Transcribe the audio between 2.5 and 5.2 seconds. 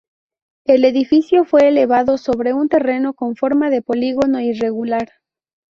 un terreno con forma de polígono irregular.